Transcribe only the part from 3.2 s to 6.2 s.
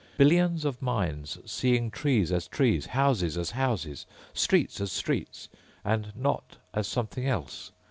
as houses, streets as streets... and